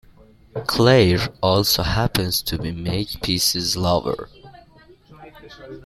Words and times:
Claire 0.65 1.29
also 1.43 1.83
happens 1.83 2.41
to 2.41 2.57
be 2.57 2.71
Makepeace's 2.71 3.77
lover. 3.77 4.29